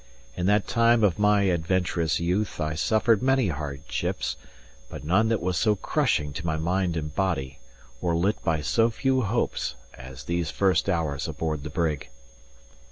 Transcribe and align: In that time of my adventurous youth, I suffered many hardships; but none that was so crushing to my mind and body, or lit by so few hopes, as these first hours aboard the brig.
In 0.35 0.47
that 0.47 0.65
time 0.67 1.03
of 1.03 1.19
my 1.19 1.43
adventurous 1.43 2.19
youth, 2.19 2.59
I 2.59 2.73
suffered 2.73 3.21
many 3.21 3.49
hardships; 3.49 4.35
but 4.89 5.03
none 5.03 5.29
that 5.29 5.43
was 5.43 5.57
so 5.57 5.75
crushing 5.75 6.33
to 6.33 6.43
my 6.43 6.57
mind 6.57 6.97
and 6.97 7.13
body, 7.13 7.59
or 8.01 8.15
lit 8.15 8.43
by 8.43 8.61
so 8.61 8.89
few 8.89 9.21
hopes, 9.21 9.75
as 9.93 10.23
these 10.23 10.49
first 10.49 10.89
hours 10.89 11.27
aboard 11.27 11.61
the 11.61 11.69
brig. 11.69 12.09